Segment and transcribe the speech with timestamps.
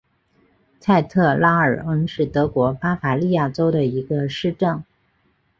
[0.79, 4.83] 蔡特拉尔恩是德国巴伐利亚州的一个市镇。